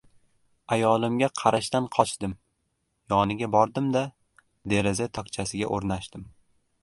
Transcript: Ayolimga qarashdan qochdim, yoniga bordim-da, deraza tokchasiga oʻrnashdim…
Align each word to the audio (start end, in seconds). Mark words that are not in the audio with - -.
Ayolimga 0.75 1.27
qarashdan 1.41 1.89
qochdim, 1.97 2.33
yoniga 3.13 3.51
bordim-da, 3.57 4.03
deraza 4.75 5.09
tokchasiga 5.19 5.69
oʻrnashdim… 5.77 6.27